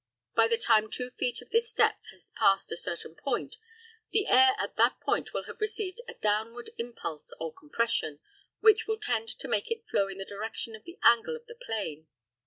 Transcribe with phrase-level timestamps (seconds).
[0.33, 3.57] By the time two feet of this depth has passed a certain point,
[4.09, 8.19] the air at that point will have received a downward impulse or compression
[8.61, 11.53] which will tend to make it flow in the direction of the angle of the
[11.53, 12.07] plane.